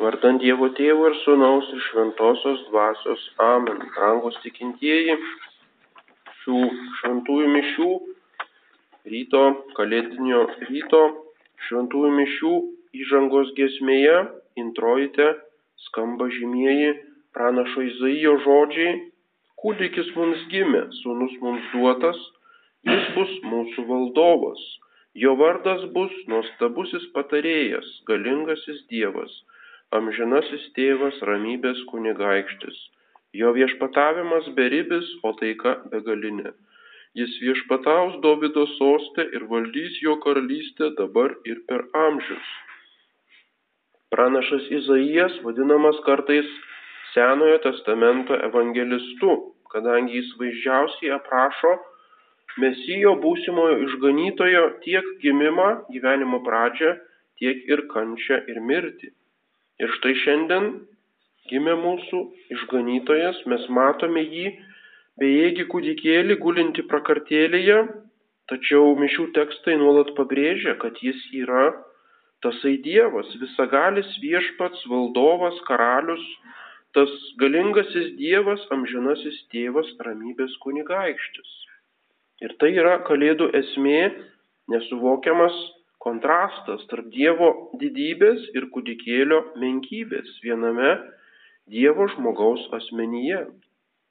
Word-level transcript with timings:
Vardant 0.00 0.40
Dievo 0.40 0.70
Tėvo 0.72 1.10
ir 1.10 1.16
Sūnaus 1.20 1.66
ir 1.74 1.80
Šventosios 1.90 2.60
Dvasios. 2.70 3.24
Amen. 3.46 3.82
Rangus 3.98 4.38
tikintieji 4.40 5.16
šių 6.38 6.60
šventųjų 7.00 7.50
mišių, 7.54 7.88
ryto, 9.12 9.42
kalėdinio 9.76 10.38
ryto, 10.70 11.02
šventųjų 11.66 12.14
mišių 12.16 12.54
įžangos 13.02 13.52
gesmėje, 13.60 14.16
introjite, 14.64 15.28
skamba 15.90 16.30
žymieji 16.38 16.96
pranašo 17.36 17.84
Izaijo 17.90 18.38
žodžiai. 18.46 18.96
Kūdikis 19.60 20.08
mums 20.16 20.48
gimė, 20.54 20.86
sūnus 21.02 21.36
mums 21.44 21.68
duotas, 21.76 22.24
jis 22.88 23.12
bus 23.18 23.36
mūsų 23.52 23.84
valdovas. 23.92 24.64
Jo 25.12 25.36
vardas 25.36 25.84
bus 25.92 26.16
nuostabusis 26.32 27.10
patarėjas, 27.12 27.96
galingasis 28.08 28.86
Dievas 28.88 29.42
amžinasis 29.96 30.64
tėvas 30.76 31.18
ramybės 31.28 31.82
kunigaikštis. 31.90 32.78
Jo 33.40 33.52
viešpatavimas 33.54 34.48
beribis, 34.56 35.06
o 35.26 35.32
taika 35.38 35.76
begalinė. 35.92 36.52
Jis 37.18 37.36
viešpataus 37.42 38.18
Dovido 38.22 38.66
sostę 38.76 39.26
ir 39.34 39.46
valdys 39.50 39.98
jo 40.02 40.16
karalystę 40.24 40.92
dabar 40.98 41.34
ir 41.44 41.62
per 41.68 41.86
amžius. 42.06 42.50
Pranašas 44.14 44.66
Izaijas 44.78 45.38
vadinamas 45.46 45.98
kartais 46.06 46.46
Senojo 47.12 47.58
testamento 47.66 48.38
evangelistu, 48.46 49.30
kadangi 49.74 50.18
jis 50.20 50.34
vaizdžiausiai 50.38 51.14
aprašo 51.18 51.76
Mesijo 52.58 53.14
būsimojo 53.22 53.76
išganytojo 53.86 54.62
tiek 54.84 55.06
gimimą, 55.22 55.68
gyvenimo 55.94 56.40
pradžią, 56.46 56.96
tiek 57.38 57.62
ir 57.70 57.86
kančią 57.92 58.40
ir 58.50 58.58
mirtį. 58.70 59.10
Ir 59.80 59.92
štai 59.96 60.12
šiandien 60.22 60.66
gimė 61.50 61.74
mūsų 61.80 62.18
išganytojas, 62.54 63.38
mes 63.50 63.62
matome 63.72 64.22
jį 64.22 64.50
bejėgi 65.20 65.66
kūdikėlį 65.72 66.36
gulinti 66.42 66.84
prakartėlėje, 66.90 67.78
tačiau 68.52 68.92
mišių 69.00 69.30
tekstai 69.36 69.78
nuolat 69.80 70.12
pabrėžia, 70.18 70.76
kad 70.82 71.00
jis 71.04 71.20
yra 71.42 71.70
tasai 72.44 72.76
Dievas, 72.84 73.28
visagalis 73.40 74.10
viešpats, 74.22 74.84
valdovas, 74.90 75.56
karalius, 75.68 76.22
tas 76.96 77.10
galingasis 77.40 78.14
Dievas, 78.20 78.62
amžinasis 78.74 79.42
tėvas, 79.54 79.90
ramybės 80.06 80.56
kunigaikštis. 80.64 81.50
Ir 82.44 82.56
tai 82.60 82.72
yra 82.76 82.98
Kalėdų 83.04 83.50
esmė, 83.58 84.00
nesuvokiamas 84.72 85.56
kontrastas 86.04 86.82
tarp 86.90 87.10
Dievo 87.12 87.50
didybės 87.80 88.48
ir 88.56 88.68
kūdikėlio 88.74 89.40
menkybės 89.60 90.32
viename 90.44 90.96
Dievo 91.70 92.08
žmogaus 92.14 92.64
asmenyje. 92.78 93.44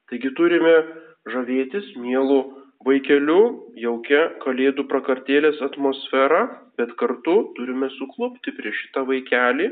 Taigi 0.10 0.32
turime 0.38 0.76
žavėtis 1.30 1.90
mielų 2.00 2.40
vaikeliu, 2.86 3.42
jaukia 3.78 4.22
kalėdų 4.46 4.86
prakartėlės 4.92 5.60
atmosfera, 5.66 6.46
bet 6.80 6.96
kartu 7.02 7.38
turime 7.58 7.90
suklupti 7.98 8.54
prieš 8.56 8.86
šitą 8.86 9.04
vaikelį, 9.10 9.70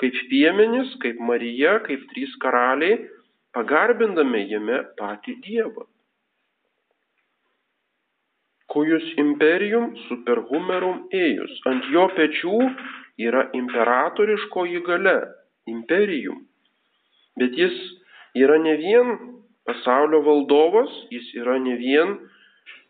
kaip 0.00 0.20
piemenis, 0.30 0.94
kaip 1.04 1.20
Marija, 1.20 1.78
kaip 1.84 2.06
trys 2.14 2.32
karaliai, 2.42 3.02
pagarbindami 3.52 4.46
jame 4.48 4.84
patį 4.96 5.36
Dievą 5.44 5.90
cujus 8.72 9.06
imperium 9.20 9.92
superhumerum 10.06 11.06
ėjus. 11.14 11.52
Ant 11.70 11.86
jo 11.94 12.06
pečių 12.16 12.58
yra 13.20 13.46
imperatoriškoji 13.56 14.82
gale, 14.86 15.18
imperium. 15.70 16.44
Bet 17.40 17.56
jis 17.58 17.76
yra 18.38 18.58
ne 18.62 18.76
vien 18.80 19.16
pasaulio 19.68 20.22
valdovas, 20.26 20.92
jis 21.14 21.32
yra 21.40 21.58
ne 21.62 21.76
vien 21.80 22.16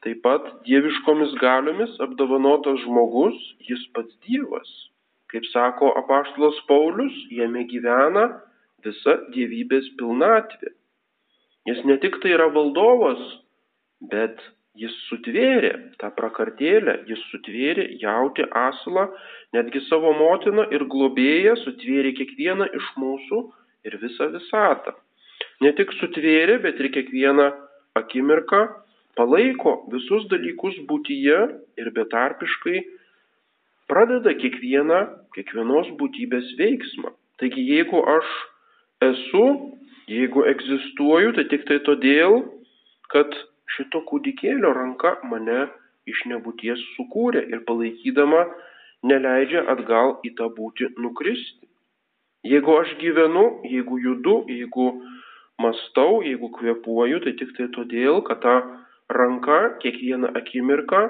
taip 0.05 0.23
pat 0.25 0.47
dieviškomis 0.65 1.35
galiomis 1.41 1.97
apdovanotas 2.05 2.81
žmogus, 2.85 3.37
jis 3.69 3.83
pats 3.95 4.15
Dievas. 4.25 4.71
Kaip 5.31 5.45
sako 5.53 5.93
apaštalas 6.01 6.57
Paulius, 6.69 7.15
jame 7.31 7.67
gyvena 7.71 8.25
visa 8.85 9.19
dievybės 9.35 9.91
pilnatvė. 10.01 10.73
Jis 11.69 11.85
ne 11.85 11.99
tik 12.03 12.17
tai 12.23 12.33
yra 12.35 12.49
valdovas, 12.55 13.21
bet 14.13 14.41
Jis 14.79 14.93
sutvėrė 15.09 15.73
tą 15.99 16.13
prakartėlę, 16.15 17.01
jis 17.11 17.23
sutvėrė 17.33 17.89
jauti 17.99 18.45
asilą, 18.55 19.09
netgi 19.57 19.83
savo 19.89 20.13
motiną 20.15 20.69
ir 20.71 20.85
globėją 20.93 21.57
sutvėrė 21.65 22.13
kiekvieną 22.21 22.69
iš 22.79 22.93
mūsų 23.03 23.41
ir 23.89 23.97
visą 24.03 24.31
visatą. 24.31 24.95
Ne 25.61 25.73
tik 25.75 25.91
sutvėrė, 25.99 26.61
bet 26.63 26.79
ir 26.79 26.91
kiekvieną 26.95 27.49
akimirką 27.99 28.63
palaiko 29.19 29.75
visus 29.91 30.29
dalykus 30.31 30.79
būtyje 30.87 31.41
ir 31.83 31.91
betarpiškai 31.97 32.85
pradeda 33.91 34.37
kiekvieną, 34.39 35.03
kiekvienos 35.35 35.91
būtybės 35.99 36.55
veiksmą. 36.63 37.11
Taigi 37.43 37.67
jeigu 37.73 38.05
aš 38.15 38.33
esu, 39.11 39.47
jeigu 40.07 40.47
egzistuoju, 40.47 41.35
tai 41.35 41.49
tik 41.51 41.67
tai 41.67 41.81
todėl, 41.89 42.45
kad 43.11 43.35
šito 43.77 44.03
kūdikėlio 44.09 44.73
ranka 44.77 45.17
mane 45.31 45.67
iš 46.11 46.25
nebūties 46.33 46.83
sukūrė 46.97 47.43
ir 47.53 47.65
palaikydama 47.69 48.45
neleidžia 49.11 49.65
atgal 49.73 50.19
į 50.27 50.35
tą 50.39 50.51
būti 50.57 50.91
nukristi. 50.99 51.67
Jeigu 52.51 52.77
aš 52.81 52.95
gyvenu, 53.01 53.47
jeigu 53.69 53.99
judu, 54.01 54.37
jeigu 54.49 54.87
mastau, 55.61 56.23
jeigu 56.25 56.49
kvepuoju, 56.57 57.21
tai 57.25 57.35
tik 57.41 57.53
tai 57.57 57.69
todėl, 57.75 58.23
kad 58.29 58.41
ta 58.45 58.55
ranka 59.13 59.59
kiekvieną 59.83 60.33
akimirką 60.41 61.03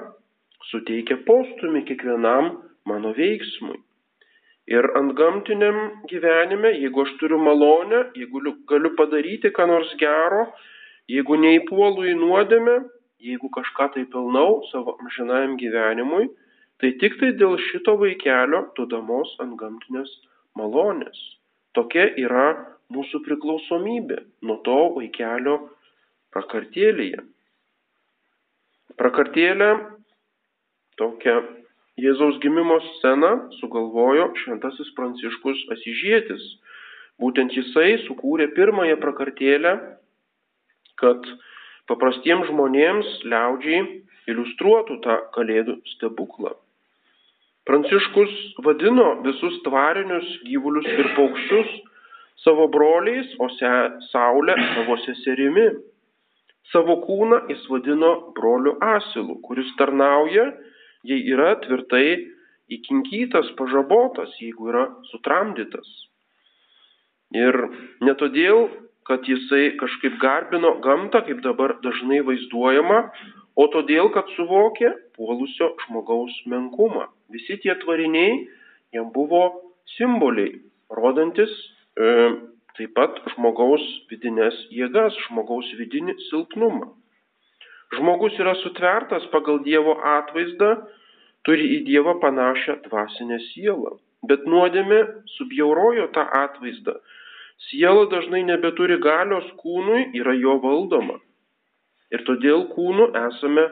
suteikia 0.71 1.21
postumį 1.29 1.85
kiekvienam 1.91 2.51
mano 2.91 3.15
veiksmui. 3.15 3.79
Ir 4.71 4.87
ant 4.99 5.15
gamtiniam 5.19 5.79
gyvenime, 6.11 6.75
jeigu 6.79 7.07
aš 7.07 7.15
turiu 7.23 7.39
malonę, 7.43 8.05
jeigu 8.19 8.43
galiu 8.71 8.93
padaryti 8.99 9.51
ką 9.55 9.67
nors 9.71 9.95
gero, 10.03 10.45
Jeigu 11.11 11.37
neįpuolu 11.43 12.07
į 12.11 12.15
nuodėmę, 12.21 12.77
jeigu 13.25 13.51
kažką 13.57 13.89
tai 13.95 14.05
pelnau 14.13 14.61
savo 14.71 14.97
amžinajam 15.01 15.57
gyvenimui, 15.61 16.29
tai 16.81 16.93
tik 17.01 17.19
tai 17.21 17.33
dėl 17.41 17.57
šito 17.71 17.97
vaikelio 18.01 18.63
duodamos 18.77 19.33
ant 19.43 19.57
gamtinės 19.61 20.13
malonės. 20.59 21.19
Tokia 21.77 22.07
yra 22.19 22.47
mūsų 22.95 23.23
priklausomybė 23.27 24.21
nuo 24.47 24.59
to 24.67 24.79
vaikelio 24.97 25.57
prakartėlėje. 26.35 27.23
Prakartėlę 29.01 29.71
tokią 31.01 31.39
Jėzaus 32.01 32.39
gimimo 32.41 32.79
sceną 32.87 33.31
sugalvojo 33.59 34.31
šventasis 34.41 34.89
Pranciškus 34.97 35.67
Asižėtis. 35.75 36.45
Būtent 37.21 37.53
jisai 37.53 37.99
sukūrė 38.07 38.47
pirmąją 38.57 38.97
prakartėlę 39.03 39.75
kad 41.01 41.27
paprastiems 41.91 42.49
žmonėms 42.51 43.21
liaudžiai 43.27 43.85
iliustruotų 44.31 45.01
tą 45.05 45.17
kalėdų 45.35 45.81
stebuklą. 45.97 46.55
Pranciškus 47.69 48.33
vadino 48.65 49.13
visus 49.25 49.61
tvarinius 49.67 50.29
gyvulius 50.47 50.89
ir 50.91 51.13
paukščius 51.17 51.71
savo 52.45 52.67
broliais, 52.73 53.29
o 53.39 53.49
se, 53.53 53.71
saulę 54.11 54.57
savo 54.75 54.97
seserimi. 55.05 55.69
Savo 56.73 57.01
kūną 57.05 57.45
jis 57.51 57.65
vadino 57.69 58.13
broliu 58.37 58.77
asilu, 58.95 59.41
kuris 59.45 59.71
tarnauja, 59.79 60.47
jei 61.05 61.25
yra 61.35 61.57
tvirtai 61.65 62.21
įkinkytas, 62.71 63.51
pažabotas, 63.59 64.33
jeigu 64.41 64.71
yra 64.71 64.87
sutramdytas. 65.11 65.89
Ir 67.35 67.57
ne 68.07 68.15
todėl 68.19 68.69
kad 69.11 69.27
jisai 69.27 69.75
kažkaip 69.81 70.21
garbino 70.23 70.77
gamtą, 70.85 71.25
kaip 71.27 71.43
dabar 71.43 71.75
dažnai 71.83 72.21
vaizduojama, 72.29 73.01
o 73.59 73.67
todėl, 73.75 74.13
kad 74.15 74.31
suvokė 74.37 74.93
puolusio 75.19 75.73
žmogaus 75.85 76.37
menkumą. 76.53 77.09
Visi 77.35 77.59
tie 77.65 77.75
tvariniai 77.83 78.37
jam 78.95 79.11
buvo 79.15 79.43
simboliai, 79.97 80.61
rodantis 80.95 81.51
e, 81.99 82.15
taip 82.79 82.95
pat 82.95 83.19
žmogaus 83.35 83.83
vidinės 84.13 84.57
jėgas, 84.75 85.19
žmogaus 85.27 85.67
vidinį 85.81 86.15
silpnumą. 86.29 86.93
Žmogus 87.99 88.37
yra 88.39 88.55
sutvertas 88.63 89.27
pagal 89.35 89.59
Dievo 89.67 89.97
atvaizdą, 90.07 90.77
turi 91.43 91.67
į 91.75 91.81
Dievą 91.89 92.21
panašią 92.23 92.79
dvasinę 92.87 93.41
sielą, 93.51 93.97
bet 94.31 94.47
nuodėmė 94.47 95.01
subjaurojo 95.35 96.07
tą 96.15 96.29
atvaizdą 96.45 97.01
Siela 97.69 98.07
dažnai 98.11 98.43
nebeturi 98.49 98.97
galios 99.03 99.47
kūnui, 99.61 100.11
yra 100.21 100.35
jo 100.39 100.57
valdoma. 100.63 101.19
Ir 102.11 102.25
todėl 102.27 102.65
kūnu 102.73 103.11
esame 103.21 103.67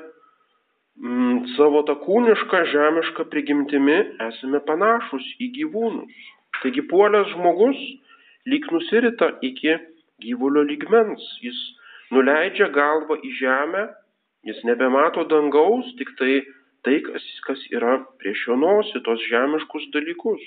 mm, 1.00 1.38
savo 1.56 1.82
tą 1.88 1.96
kūnišką, 2.04 2.64
žemišką 2.74 3.26
prigimtimi 3.32 3.96
esame 4.28 4.60
panašus 4.68 5.24
į 5.42 5.50
gyvūnus. 5.56 6.26
Taigi 6.62 6.84
puolęs 6.90 7.32
žmogus 7.32 7.80
lyg 8.50 8.68
nusirita 8.74 9.32
iki 9.46 9.74
gyvulio 10.22 10.64
lygmens, 10.68 11.24
jis 11.42 11.58
nuleidžia 12.14 12.68
galvą 12.74 13.18
į 13.22 13.32
žemę, 13.40 13.88
jis 14.46 14.62
nebemato 14.66 15.24
dangaus, 15.30 15.90
tik 15.98 16.14
tai 16.20 16.40
tai, 16.82 17.00
kas, 17.04 17.24
kas 17.46 17.64
yra 17.74 17.98
prieš 18.20 18.46
jo 18.48 18.56
nosį, 18.58 19.02
tos 19.06 19.22
žemiškus 19.30 19.88
dalykus. 19.94 20.44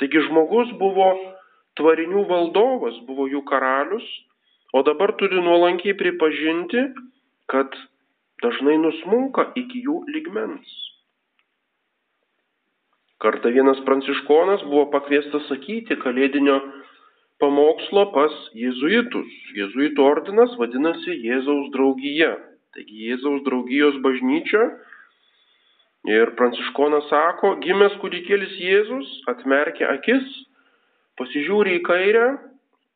Taigi 0.00 0.22
žmogus 0.28 0.72
buvo 0.80 1.10
tvarinių 1.78 2.24
valdovas, 2.30 2.98
buvo 3.06 3.28
jų 3.30 3.44
karalius, 3.48 4.06
o 4.74 4.82
dabar 4.86 5.14
turi 5.20 5.40
nuolankiai 5.42 5.96
pripažinti, 5.98 6.88
kad 7.50 7.74
dažnai 8.42 8.78
nusmunka 8.80 9.50
iki 9.58 9.84
jų 9.86 10.04
ligmens. 10.14 10.76
Kartą 13.20 13.50
vienas 13.52 13.80
pranciškonas 13.84 14.62
buvo 14.64 14.86
pakviestas 14.94 15.44
sakyti 15.50 15.98
kalėdinio 16.00 16.56
pamokslo 17.42 18.06
pas 18.14 18.36
jėzuitus. 18.56 19.34
Jėzuitų 19.58 20.04
ordinas 20.04 20.54
vadinasi 20.60 21.18
Jėzaus 21.26 21.68
draugija. 21.74 22.30
Taigi 22.76 23.10
Jėzaus 23.10 23.42
draugijos 23.44 23.98
bažnyčia. 24.04 24.62
Ir 26.08 26.32
pranciškonas 26.38 27.10
sako, 27.10 27.58
gimęs 27.60 27.98
kūdikėlis 28.00 28.54
Jėzus 28.56 29.10
atmerkia 29.28 29.90
akis, 29.92 30.24
pasižiūri 31.18 31.78
į 31.78 31.82
kairę, 31.86 32.26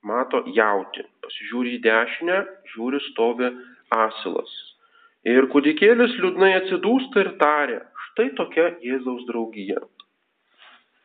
mato 0.06 0.44
jauti, 0.54 1.04
pasižiūri 1.24 1.78
į 1.78 1.82
dešinę, 1.86 2.38
žiūri 2.74 3.00
stovi 3.10 3.50
asilas. 3.94 4.52
Ir 5.24 5.48
kūdikėlis 5.52 6.18
liūdnai 6.20 6.52
atsidūsta 6.60 7.24
ir 7.24 7.30
tarė, 7.40 7.78
štai 8.10 8.30
tokia 8.38 8.70
Jėzaus 8.84 9.24
draugija. 9.30 9.80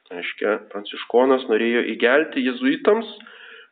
Aiškia, 0.10 0.56
pranciškonas 0.72 1.46
norėjo 1.52 1.84
įgelti 1.94 2.42
jezuitams, 2.42 3.10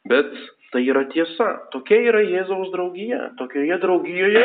bet 0.07 0.30
tai 0.72 0.83
yra 0.86 1.04
tiesa. 1.12 1.48
Tokia 1.74 1.98
yra 2.12 2.22
Jėzaus 2.22 2.69
draugija. 2.75 3.31
Tokioje 3.40 3.80
draugijoje 3.81 4.44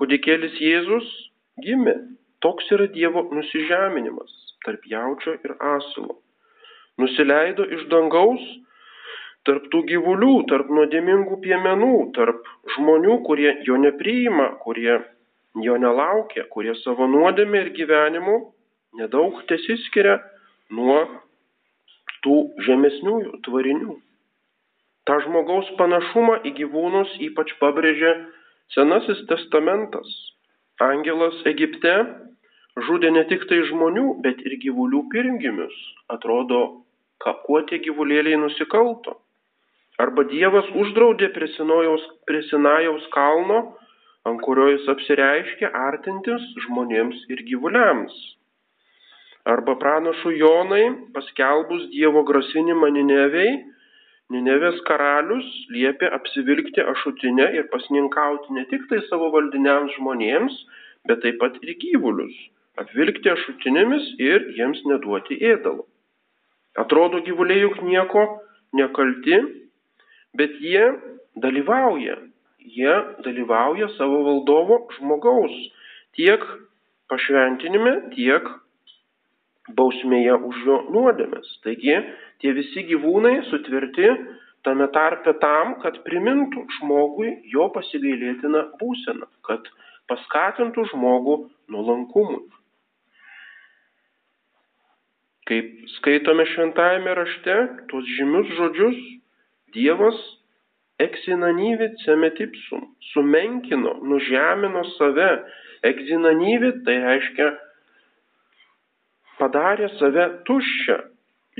kūdikėlis 0.00 0.56
Jėzus 0.62 1.08
gimė. 1.62 1.94
Toks 2.42 2.70
yra 2.74 2.88
Dievo 2.90 3.26
nusižeminimas 3.30 4.32
tarp 4.64 4.86
jaučio 4.88 5.36
ir 5.44 5.54
asilo. 5.76 6.16
Nusileido 7.02 7.66
iš 7.76 7.88
dangaus 7.92 8.42
tarp 9.46 9.66
tų 9.72 9.82
gyvulių, 9.90 10.34
tarp 10.50 10.70
nuodėmingų 10.70 11.40
piemenų, 11.42 11.94
tarp 12.16 12.46
žmonių, 12.76 13.18
kurie 13.26 13.50
jo 13.66 13.78
nepriima, 13.82 14.52
kurie 14.62 15.00
jo 15.66 15.76
nelaukia, 15.82 16.46
kurie 16.54 16.76
savo 16.80 17.08
nuodėmė 17.10 17.66
ir 17.66 17.72
gyvenimu 17.76 18.38
nedaug 18.98 19.40
tesiskiria 19.50 20.20
nuo 20.72 21.00
tų 22.24 22.36
žemesniųjų 22.66 23.40
tvarinių. 23.46 23.96
Ta 25.08 25.18
žmogaus 25.24 25.70
panašumą 25.78 26.38
į 26.46 26.54
gyvūnus 26.60 27.16
ypač 27.30 27.50
pabrėžia 27.60 28.14
Senasis 28.72 29.18
testamentas. 29.28 30.08
Angelas 30.80 31.34
Egipte 31.50 31.92
žudė 32.86 33.10
ne 33.12 33.24
tik 33.28 33.42
tai 33.50 33.58
žmonių, 33.68 34.06
bet 34.24 34.38
ir 34.46 34.54
gyvulių 34.62 35.02
pirmgimius. 35.12 35.74
Atrodo, 36.14 36.60
ką 37.22 37.36
kuo 37.46 37.62
tie 37.68 37.78
gyvulėliai 37.84 38.40
nusikalto. 38.40 39.18
Arba 40.02 40.24
Dievas 40.26 40.68
uždraudė 40.82 41.28
prie 41.34 41.48
Sinajaus, 41.54 42.04
prie 42.26 42.42
Sinajaus 42.48 43.04
kalno 43.14 43.60
ant 44.28 44.40
kurio 44.44 44.68
jis 44.70 44.86
apsireiškia 44.92 45.72
artintis 45.88 46.44
žmonėms 46.66 47.26
ir 47.34 47.42
gyvuliams. 47.48 48.14
Arba 49.52 49.74
pranašų 49.82 50.32
Jonai, 50.38 50.84
paskelbus 51.14 51.88
Dievo 51.94 52.22
grasinimą 52.28 52.92
Ninevei, 52.94 53.54
Ninevės 54.32 54.78
karalius 54.88 55.48
liepė 55.74 56.08
apsivilkti 56.16 56.84
ašutinę 56.92 57.50
ir 57.58 57.66
pasninkauti 57.72 58.54
ne 58.56 58.62
tik 58.70 58.86
tai 58.88 59.02
savo 59.10 59.28
valdiniams 59.34 59.98
žmonėms, 59.98 60.54
bet 61.10 61.20
taip 61.24 61.40
pat 61.42 61.58
ir 61.60 61.74
gyvulius, 61.82 62.38
apvilkti 62.80 63.32
ašutinėmis 63.34 64.06
ir 64.30 64.46
jiems 64.56 64.80
neduoti 64.88 65.36
ėdalo. 65.50 65.84
Atrodo, 66.78 67.20
gyvuliai 67.26 67.66
juk 67.66 67.82
nieko 67.84 68.26
nekalti, 68.72 69.40
bet 70.36 70.56
jie 70.60 70.86
dalyvauja 71.36 72.16
jie 72.64 72.94
dalyvauja 73.24 73.88
savo 73.98 74.22
valdovo 74.26 74.78
žmogaus 74.96 75.54
tiek 76.16 76.44
pašventinime, 77.10 77.94
tiek 78.14 78.46
bausmėje 79.78 80.36
už 80.48 80.62
jo 80.66 80.78
nuodėmes. 80.94 81.48
Taigi 81.64 81.98
tie 82.42 82.54
visi 82.56 82.84
gyvūnai 82.88 83.34
sutvirti 83.50 84.08
tame 84.66 84.88
tarpe 84.94 85.34
tam, 85.42 85.76
kad 85.82 86.00
primintų 86.06 86.64
žmogui 86.78 87.34
jo 87.52 87.68
pasigailėtiną 87.74 88.64
būseną, 88.80 89.28
kad 89.46 89.66
paskatintų 90.10 90.86
žmogų 90.92 91.38
nuolankumui. 91.72 92.44
Kaip 95.52 95.88
skaitome 95.98 96.46
šventajame 96.48 97.12
rašte, 97.12 97.54
tuos 97.90 98.06
žymius 98.16 98.54
žodžius 98.56 99.00
Dievas 99.74 100.16
Eksinanyvit 101.04 101.98
semetipsum, 102.06 102.86
sumenkino, 103.10 103.98
nužemino 104.00 104.86
save. 104.94 105.28
Eksinanyvit 105.84 106.80
tai 106.86 106.96
reiškia 107.04 107.50
padarė 109.42 109.92
save 109.98 110.24
tuščią, 110.48 110.98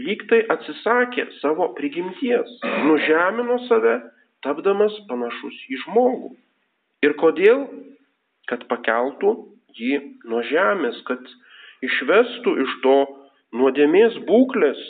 lyg 0.09 0.25
tai 0.33 0.41
atsisakė 0.56 1.29
savo 1.43 1.69
prigimties, 1.77 2.56
nužemino 2.89 3.61
save, 3.69 3.99
tapdamas 4.47 4.97
panašus 5.11 5.65
į 5.69 5.83
žmogų. 5.85 6.37
Ir 7.05 7.19
kodėl? 7.21 7.67
Kad 8.49 8.65
pakeltų 8.73 9.37
jį 9.77 9.99
nuo 10.25 10.41
žemės, 10.49 11.05
kad 11.05 11.29
išvestų 11.85 12.62
iš 12.65 12.79
to 12.87 12.97
nuodėmės 13.56 14.19
būklės, 14.28 14.81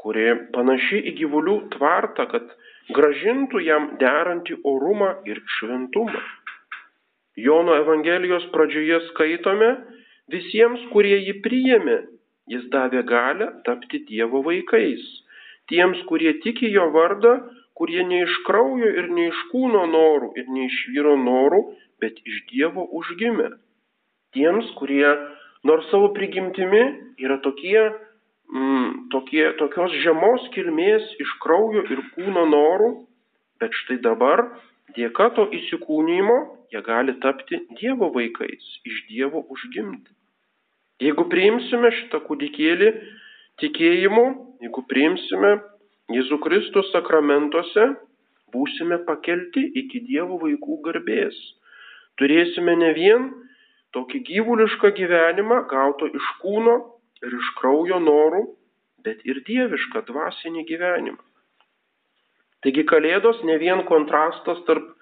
kuri 0.00 0.26
panaši 0.54 1.00
į 1.10 1.14
gyvulių 1.20 1.56
tvartą, 1.74 2.26
kad 2.32 2.48
gražintų 2.96 3.62
jam 3.64 3.90
derantį 4.00 4.60
orumą 4.68 5.10
ir 5.28 5.40
šventumą. 5.58 6.22
Jono 7.40 7.74
Evangelijos 7.80 8.44
pradžioje 8.54 9.00
skaitome, 9.08 9.70
visiems, 10.30 10.84
kurie 10.92 11.16
jį 11.18 11.38
priėmė, 11.44 11.98
jis 12.52 12.68
davė 12.72 13.02
galę 13.08 13.50
tapti 13.66 14.04
Dievo 14.08 14.44
vaikais. 14.46 15.02
Tiems, 15.72 16.02
kurie 16.08 16.34
tiki 16.44 16.68
jo 16.70 16.90
vardą, 16.94 17.34
kurie 17.74 18.04
ne 18.06 18.22
iš 18.26 18.36
kraujo 18.46 18.90
ir 19.00 19.08
ne 19.16 19.30
iš 19.30 19.40
kūno 19.50 19.86
norų 19.90 20.34
ir 20.38 20.50
ne 20.56 20.68
iš 20.68 20.76
vyro 20.92 21.16
norų, 21.20 21.62
bet 22.00 22.20
iš 22.22 22.44
Dievo 22.52 22.84
užgimė. 23.00 23.50
Tiems, 24.36 24.68
kurie 24.78 25.08
nors 25.64 25.86
savo 25.90 26.12
prigimtimi 26.16 26.82
yra 27.24 27.38
tokie 27.44 27.78
mm, 27.84 29.08
tokie, 29.14 29.44
tokios 29.60 29.94
žemos 30.04 30.48
kilmės 30.56 31.06
iš 31.22 31.36
kraujo 31.44 31.84
ir 31.90 32.02
kūno 32.16 32.46
norų, 32.50 32.90
bet 33.62 33.74
štai 33.84 34.00
dabar 34.04 34.44
dėka 34.96 35.30
to 35.36 35.48
įsikūnymo 35.58 36.38
jie 36.74 36.82
gali 36.82 37.14
tapti 37.22 37.60
Dievo 37.78 38.10
vaikais, 38.14 38.64
iš 38.84 39.04
Dievo 39.08 39.44
užgimti. 39.50 40.10
Jeigu 41.02 41.26
priimsime 41.30 41.90
šitą 41.94 42.20
kūdikėlį 42.26 42.90
tikėjimu, 43.62 44.24
jeigu 44.64 44.82
priimsime 44.90 45.54
Jėzų 46.14 46.38
Kristų 46.44 46.82
sakramentuose, 46.90 47.86
būsime 48.54 49.00
pakelti 49.06 49.64
iki 49.80 50.02
Dievo 50.08 50.38
vaikų 50.42 50.80
garbės. 50.84 51.38
Turėsime 52.20 52.76
ne 52.78 52.90
vien 52.94 53.30
tokį 53.94 54.20
gyvulišką 54.28 54.90
gyvenimą 54.98 55.62
gauto 55.70 56.08
iš 56.10 56.30
kūno 56.42 56.74
ir 57.24 57.36
iš 57.38 57.52
kraujo 57.60 58.00
norų, 58.02 58.42
bet 59.06 59.22
ir 59.28 59.40
dievišką 59.46 60.04
dvasinį 60.08 60.64
gyvenimą. 60.70 61.22
Taigi 62.64 62.84
Kalėdos 62.88 63.42
ne 63.44 63.58
vien 63.60 63.84
kontrastas 63.88 64.62
tarp 64.68 64.92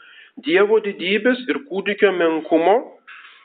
Dievo 0.41 0.79
didybės 0.81 1.43
ir 1.53 1.59
kūdikio 1.69 2.09
menkumo, 2.17 2.77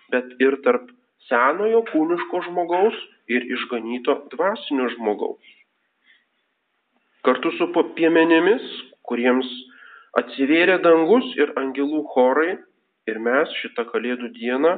bet 0.07 0.29
ir 0.39 0.55
tarp 0.63 0.87
senojo 1.27 1.81
kūniško 1.89 2.39
žmogaus 2.45 2.95
ir 3.27 3.43
išganyto 3.43 4.15
dvasinio 4.31 4.87
žmogaus. 4.93 5.49
Kartu 7.27 7.51
su 7.57 7.67
piemenėmis, 7.97 8.63
kuriems 9.03 9.49
atsivėrė 10.15 10.79
dangus 10.79 11.27
ir 11.35 11.51
angelų 11.59 12.05
chorai, 12.13 12.55
ir 13.07 13.19
mes 13.19 13.51
šitą 13.59 13.83
Kalėdų 13.91 14.31
dieną 14.39 14.77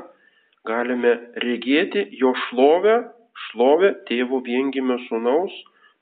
galime 0.68 1.16
regėti 1.44 2.08
jo 2.20 2.34
šlovę 2.48 3.00
šlovę 3.48 3.92
tėvo 4.10 4.42
viengimio 4.46 4.98
sūnaus, 5.08 5.56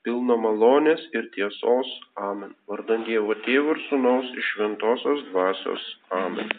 pilno 0.06 0.38
malonės 0.42 1.04
ir 1.14 1.30
tiesos. 1.36 1.94
Amen. 2.30 2.54
Vardant 2.70 3.06
Dievo 3.08 3.36
tėvų 3.46 3.76
ir 3.76 3.82
sūnaus 3.88 4.34
iš 4.42 4.52
šventosios 4.54 5.24
dvasios. 5.30 5.88
Amen. 6.22 6.52